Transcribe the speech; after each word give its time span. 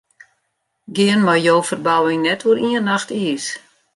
Gean 0.95 1.21
mei 1.25 1.41
jo 1.45 1.55
ferbouwing 1.69 2.21
net 2.23 2.41
oer 2.47 2.59
ien 2.69 2.85
nacht 2.89 3.09
iis. 3.21 3.45